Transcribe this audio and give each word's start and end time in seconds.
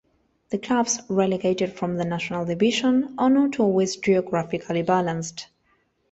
The 0.49 0.57
clubs 0.57 0.99
relegated 1.09 1.73
from 1.73 1.95
the 1.97 2.05
national 2.05 2.45
division 2.45 3.13
are 3.19 3.29
not 3.29 3.59
always 3.59 3.97
geographically 3.97 4.81
balanced. 4.81 5.47